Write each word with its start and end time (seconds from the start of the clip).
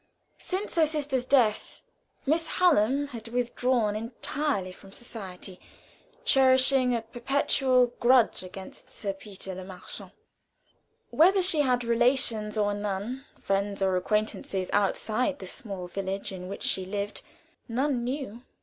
Since 0.39 0.77
her 0.77 0.87
sister's 0.87 1.27
death, 1.27 1.83
Miss 2.25 2.47
Hallam 2.57 3.09
had 3.09 3.27
withdrawn 3.27 3.95
entirely 3.95 4.71
from 4.71 4.91
society, 4.91 5.59
cherishing 6.25 6.95
a 6.95 7.03
perpetual 7.03 7.93
grudge 7.99 8.41
against 8.41 8.89
Sir 8.89 9.13
Peter 9.13 9.53
Le 9.53 9.63
Marchant. 9.63 10.11
Whether 11.11 11.43
she 11.43 11.61
had 11.61 11.83
relations 11.83 12.57
or 12.57 12.73
none, 12.73 13.25
friends 13.39 13.79
or 13.83 13.95
acquaintance 13.95 14.55
outside 14.73 15.37
the 15.37 15.45
small 15.45 15.85
village 15.87 16.31
in 16.31 16.47
which 16.47 16.63
she 16.63 16.83
lived, 16.83 17.21
none 17.69 18.03
knew. 18.03 18.41